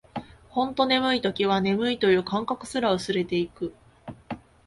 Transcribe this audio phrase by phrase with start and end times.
[0.49, 3.71] ほんと眠い時は、眠いという感覚すら薄れていく